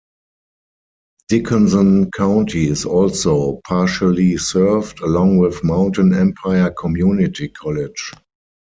[1.29, 8.11] Dickenson County is also partially served, along with Mountain Empire Community College.